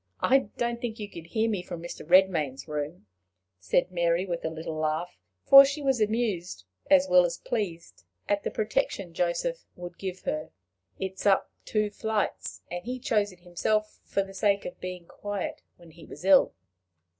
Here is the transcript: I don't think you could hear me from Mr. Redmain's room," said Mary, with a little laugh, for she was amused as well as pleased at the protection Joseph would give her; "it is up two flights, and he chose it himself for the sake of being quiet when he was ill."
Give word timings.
I 0.21 0.47
don't 0.57 0.81
think 0.81 0.97
you 0.97 1.07
could 1.07 1.27
hear 1.27 1.47
me 1.47 1.61
from 1.61 1.79
Mr. 1.79 2.03
Redmain's 2.03 2.67
room," 2.67 3.05
said 3.59 3.91
Mary, 3.91 4.25
with 4.25 4.43
a 4.43 4.49
little 4.49 4.73
laugh, 4.77 5.15
for 5.45 5.63
she 5.63 5.83
was 5.83 6.01
amused 6.01 6.65
as 6.89 7.07
well 7.07 7.23
as 7.23 7.37
pleased 7.37 8.03
at 8.27 8.41
the 8.43 8.49
protection 8.49 9.13
Joseph 9.13 9.63
would 9.75 9.99
give 9.99 10.21
her; 10.21 10.49
"it 10.97 11.13
is 11.19 11.27
up 11.27 11.51
two 11.65 11.91
flights, 11.91 12.63
and 12.71 12.83
he 12.83 12.97
chose 12.97 13.31
it 13.31 13.41
himself 13.41 13.99
for 14.03 14.23
the 14.23 14.33
sake 14.33 14.65
of 14.65 14.81
being 14.81 15.05
quiet 15.05 15.61
when 15.77 15.91
he 15.91 16.03
was 16.07 16.25
ill." 16.25 16.55